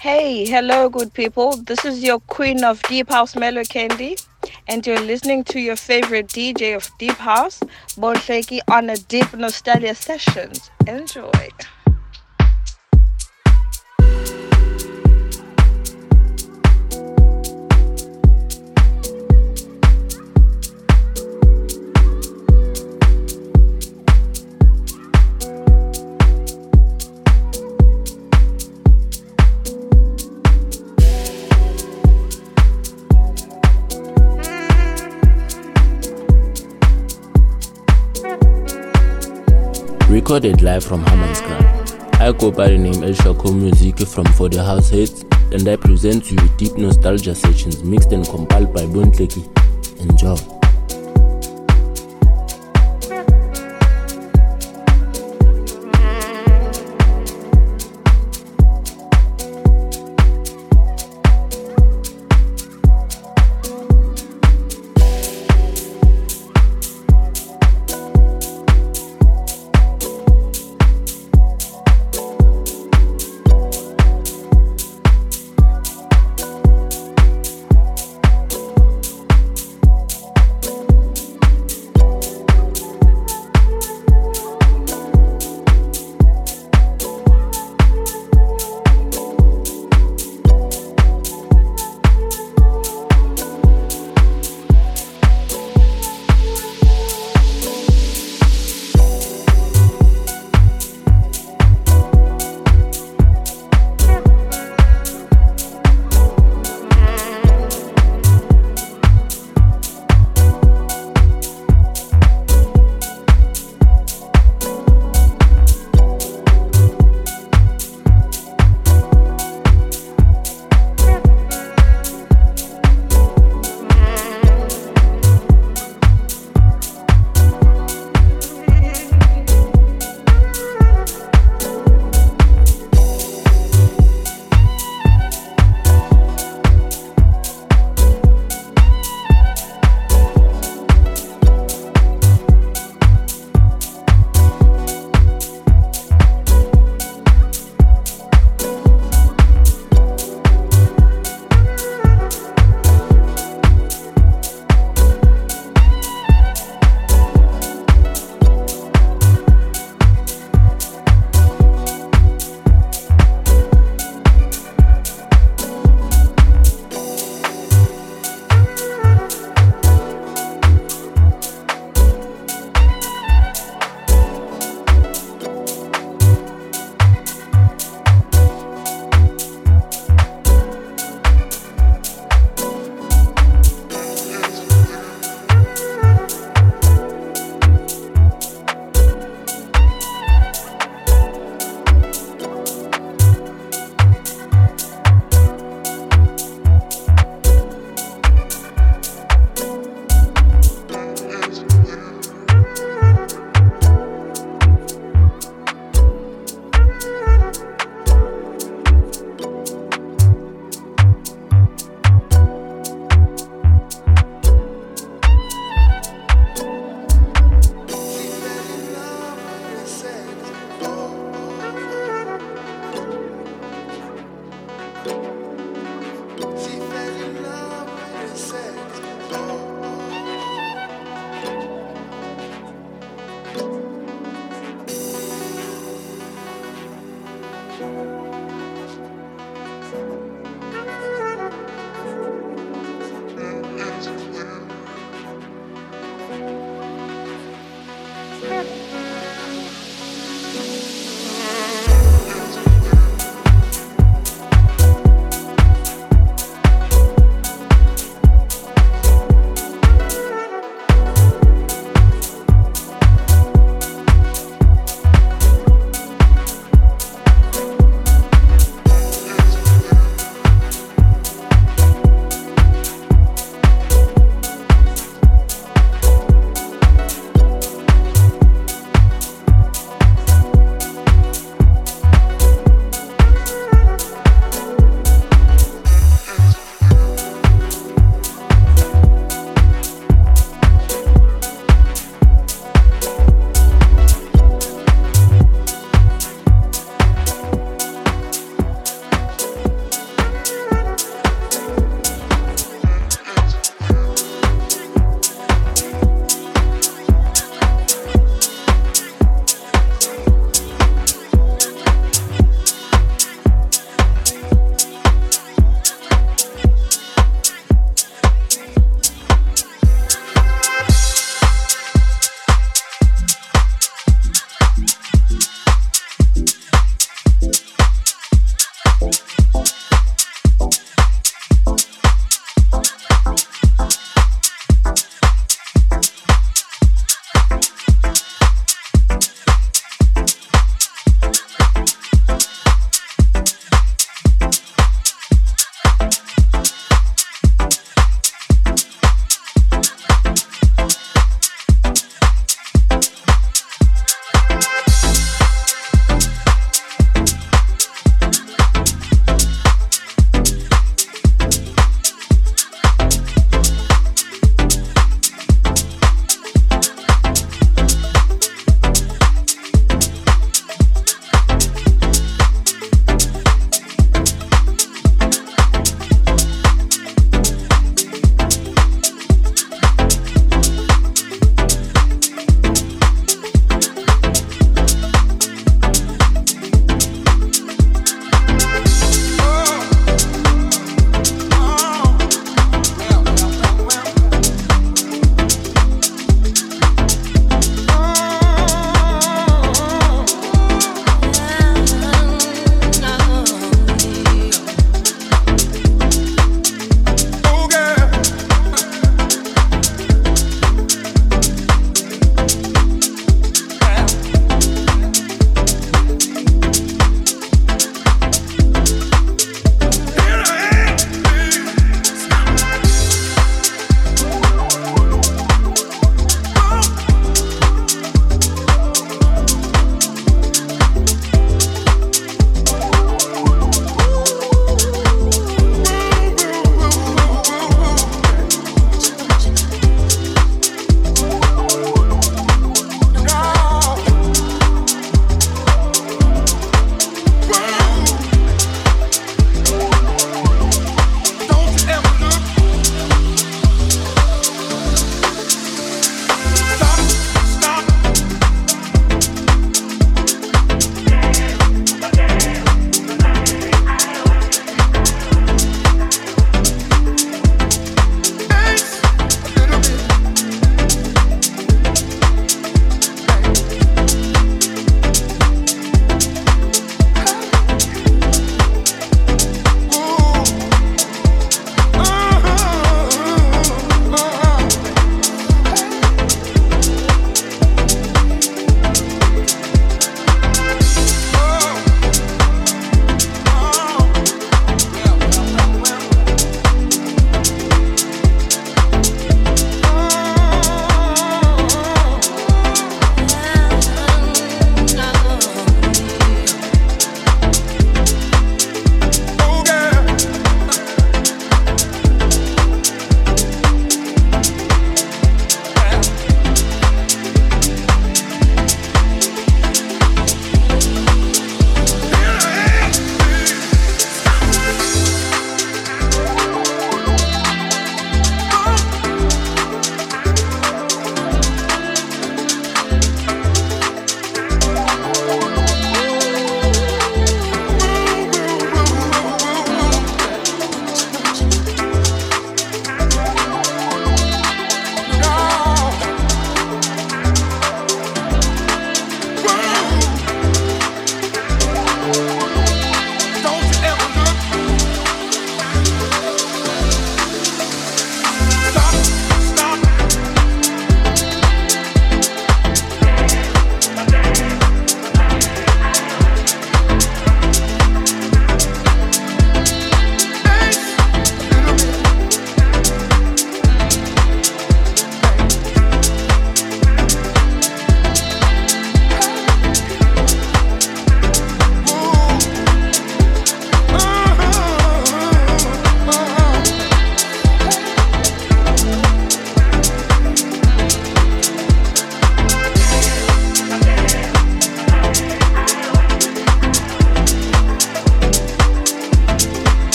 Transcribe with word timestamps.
Hey, 0.00 0.46
hello, 0.46 0.88
good 0.88 1.12
people. 1.12 1.56
This 1.56 1.84
is 1.84 2.04
your 2.04 2.20
queen 2.20 2.62
of 2.62 2.80
Deep 2.84 3.08
House 3.08 3.34
Mellow 3.34 3.64
Candy, 3.64 4.16
and 4.68 4.86
you're 4.86 5.00
listening 5.00 5.42
to 5.44 5.58
your 5.58 5.74
favorite 5.74 6.28
DJ 6.28 6.76
of 6.76 6.88
Deep 6.98 7.16
House, 7.16 7.58
Bontlekie, 7.96 8.60
on 8.70 8.90
a 8.90 8.96
Deep 8.96 9.34
Nostalgia 9.34 9.96
Sessions. 9.96 10.70
Enjoy. 10.86 11.32
By 42.56 42.70
the 42.70 42.78
name 42.78 43.04
El 43.04 43.12
Shako 43.12 43.52
Music 43.52 43.98
from 44.08 44.24
For 44.32 44.48
the 44.48 44.64
House 44.64 44.88
Hits, 44.88 45.22
and 45.52 45.68
I 45.68 45.76
present 45.76 46.30
you 46.32 46.38
deep 46.56 46.76
nostalgia 46.76 47.34
sessions 47.34 47.84
mixed 47.84 48.10
and 48.10 48.26
compiled 48.26 48.72
by 48.74 48.82
Bontlekie. 48.82 49.46
Enjoy. 50.00 50.57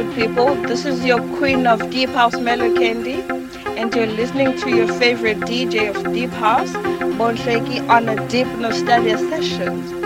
Good 0.00 0.14
people. 0.14 0.54
This 0.62 0.86
is 0.86 1.04
your 1.04 1.20
queen 1.36 1.66
of 1.66 1.90
Deep 1.90 2.08
House 2.08 2.34
Mellow 2.40 2.74
Candy, 2.74 3.20
and 3.78 3.94
you're 3.94 4.06
listening 4.06 4.58
to 4.60 4.74
your 4.74 4.88
favorite 4.94 5.40
DJ 5.40 5.94
of 5.94 6.10
Deep 6.14 6.30
House, 6.30 6.72
Bontlekie, 7.20 7.86
on 7.86 8.08
a 8.08 8.26
Deep 8.28 8.46
Nostalgia 8.46 9.18
Sessions. 9.18 9.99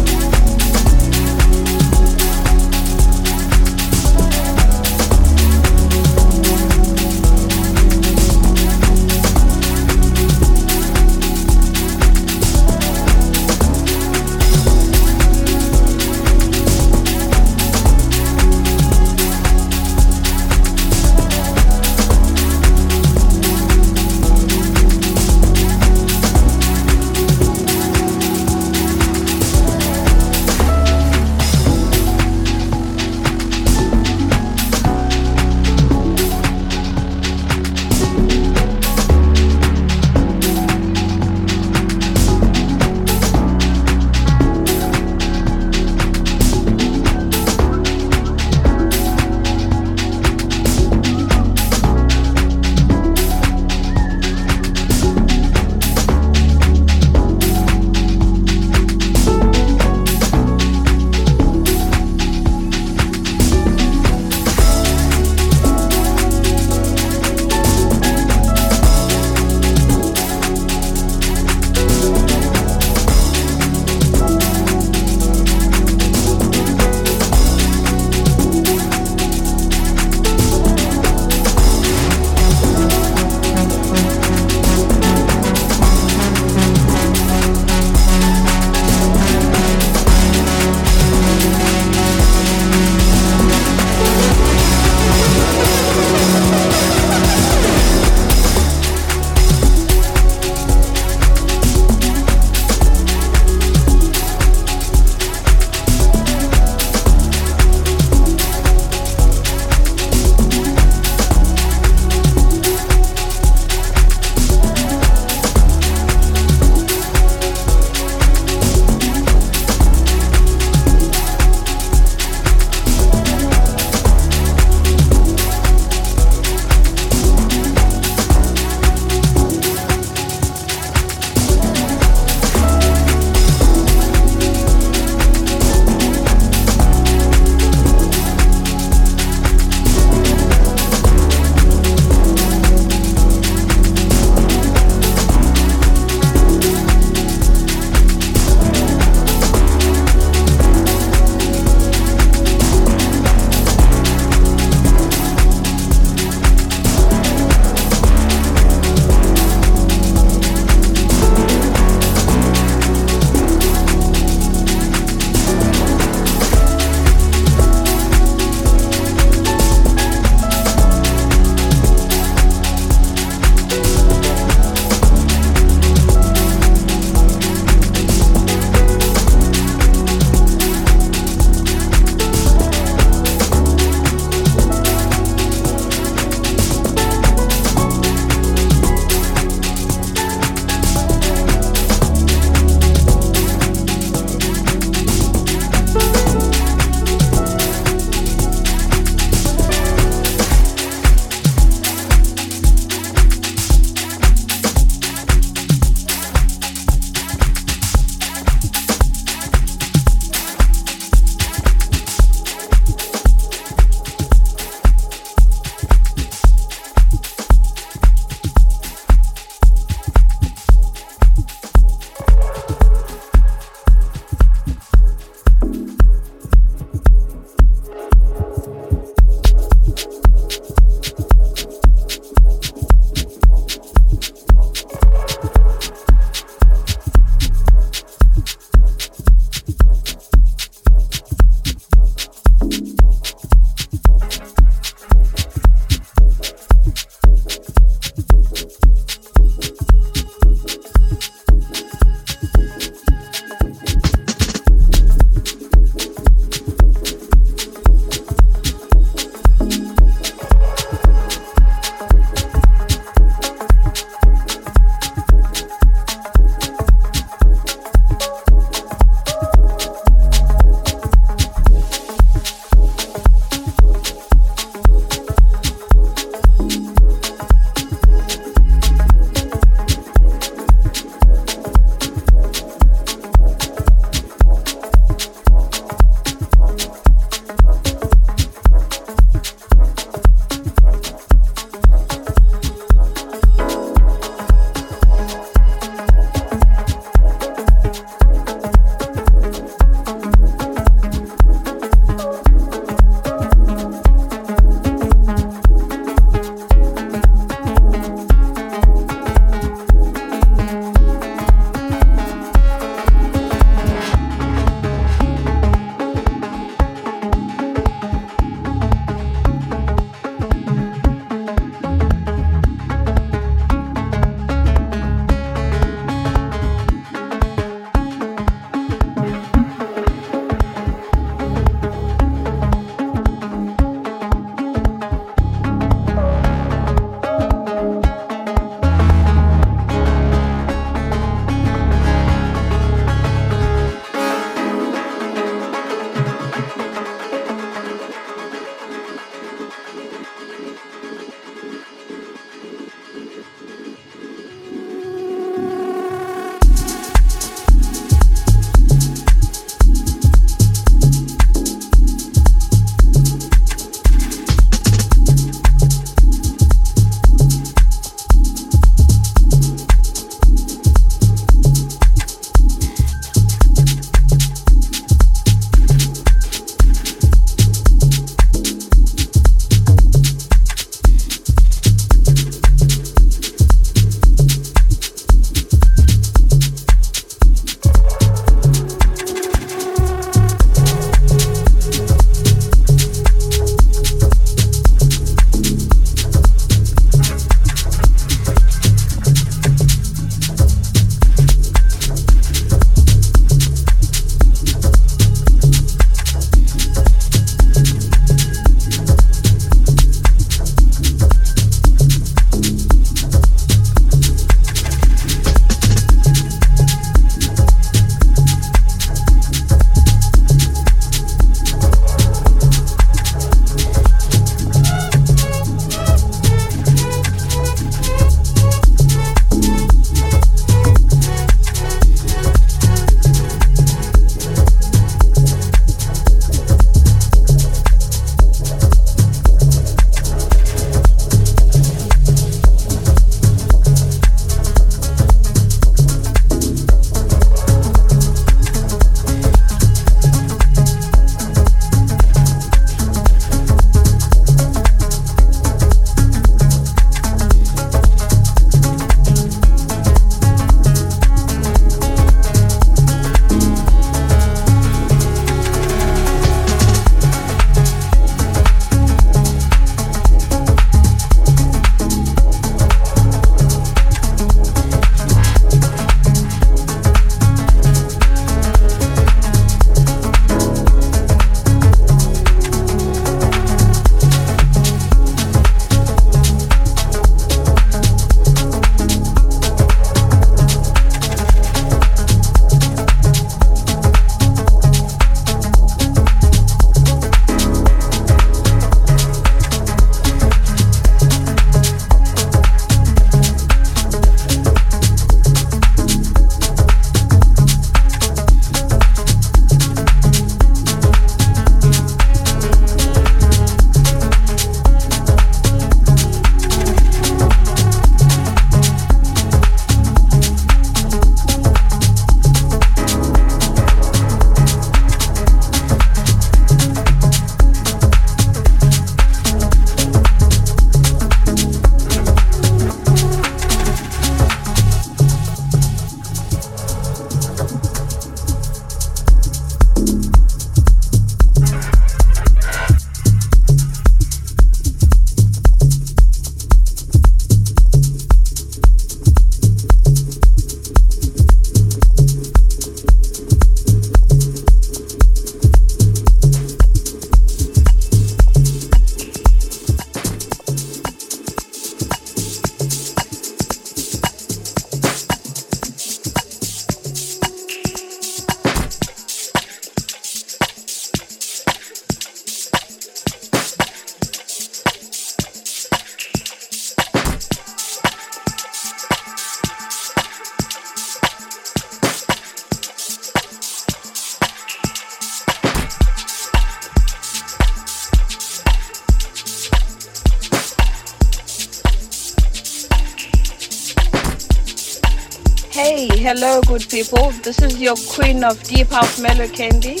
Hey, 595.76 596.08
hello, 596.08 596.62
good 596.62 596.88
people. 596.88 597.32
This 597.44 597.60
is 597.60 597.78
your 597.78 597.96
queen 598.08 598.42
of 598.42 598.56
Deep 598.62 598.88
House, 598.88 599.20
Mellow 599.20 599.46
Candy, 599.46 600.00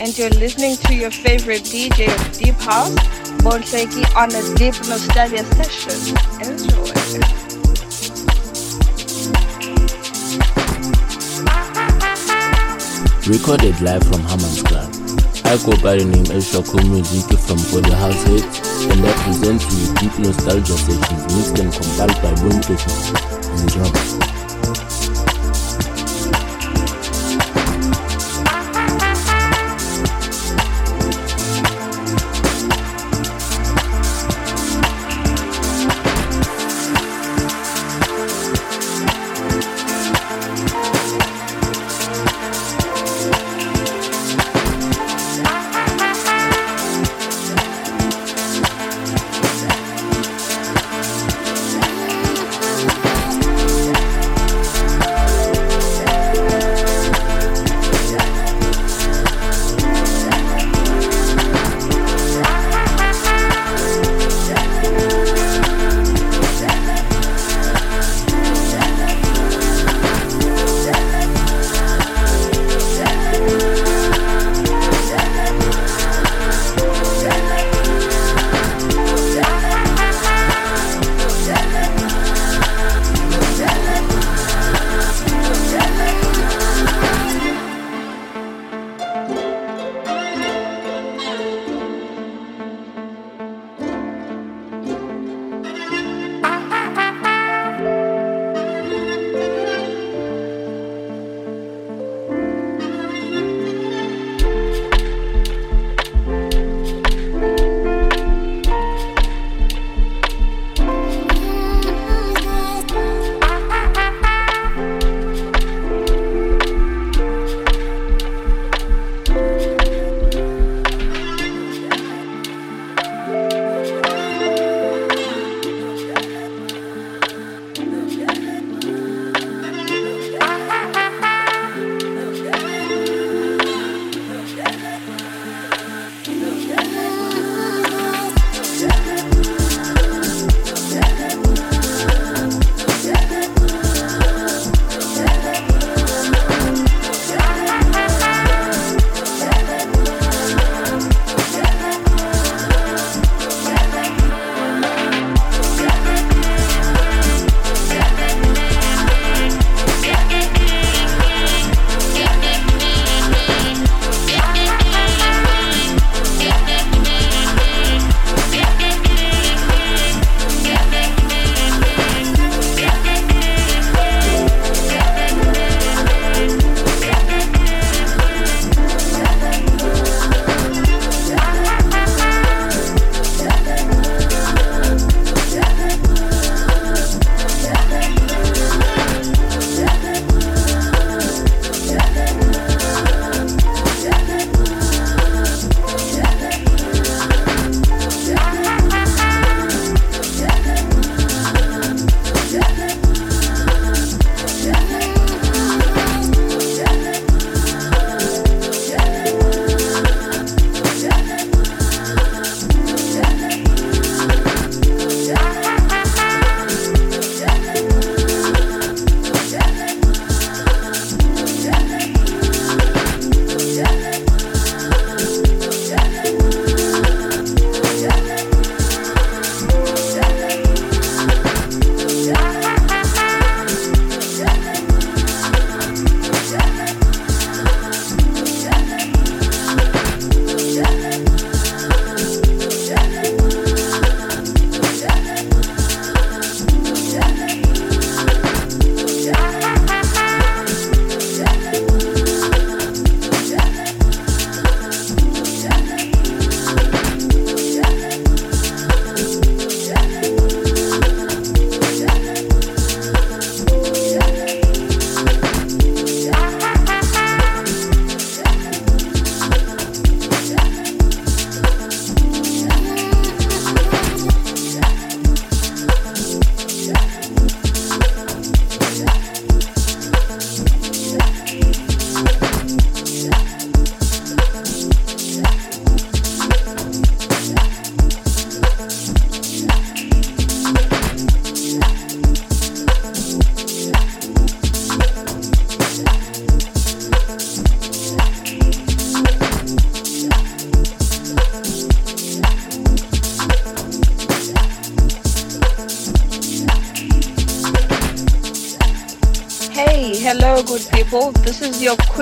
and 0.00 0.16
you're 0.16 0.30
listening 0.30 0.76
to 0.88 0.94
your 0.94 1.10
favorite 1.10 1.60
DJ 1.60 2.08
of 2.08 2.38
Deep 2.38 2.54
House, 2.54 2.96
Bontlekie, 3.44 4.08
on 4.16 4.32
a 4.32 4.40
Deep 4.56 4.72
Nostalgia 4.88 5.44
session. 5.60 6.16
Enjoy. 6.40 6.88
Recorded 13.28 13.78
live 13.82 14.02
from 14.04 14.24
Hammanskraal. 14.24 14.88
I 15.44 15.60
go 15.66 15.76
by 15.82 15.96
the 15.98 16.06
name 16.06 16.32
El 16.32 16.40
Shako 16.40 16.80
Music 16.88 17.38
from 17.40 17.58
For 17.58 17.82
the 17.82 17.94
House 17.94 18.22
Hits, 18.24 18.86
and 18.86 19.04
I 19.04 19.12
present 19.24 19.60
you 19.68 19.94
deep 20.00 20.18
nostalgia 20.18 20.72
sessions 20.72 21.22
mixed 21.36 21.58
and 21.58 21.70
compiled 21.70 22.16
by 22.22 22.32
Bontlekie. 22.40 23.60
Enjoy. 23.60 24.39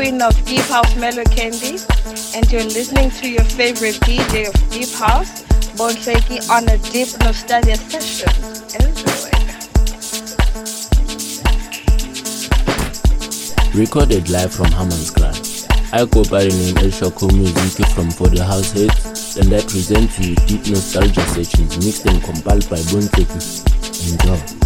Queen 0.08 0.22
of 0.22 0.44
Deep 0.46 0.60
House 0.60 0.96
Mellow 0.96 1.24
Candy, 1.24 1.76
and 2.34 2.50
you're 2.50 2.64
listening 2.64 3.10
to 3.10 3.28
your 3.28 3.44
favorite 3.44 3.96
DJ 4.08 4.48
of 4.48 4.70
Deep 4.70 4.88
House, 4.94 5.42
Bontlekie, 5.76 6.48
on 6.48 6.66
a 6.66 6.78
deep 6.90 7.08
nostalgia 7.20 7.76
session. 7.76 8.32
Enjoy. 8.80 9.28
Recorded 13.78 14.30
live 14.30 14.50
from 14.50 14.68
Hammanskraal. 14.68 15.36
I 15.92 16.06
go 16.06 16.24
by 16.24 16.44
the 16.44 16.56
name 16.56 16.78
El 16.78 17.36
Music 17.36 17.86
from 17.88 18.10
For 18.10 18.28
the 18.28 18.42
House 18.42 18.72
Heads, 18.72 19.36
and 19.36 19.52
I 19.52 19.60
present 19.60 20.08
you 20.20 20.34
deep 20.46 20.66
nostalgia 20.68 21.20
sessions 21.28 21.84
mixed 21.84 22.06
and 22.06 22.24
compiled 22.24 22.66
by 22.70 22.78
Bontlekie. 22.78 24.10
Enjoy. 24.10 24.57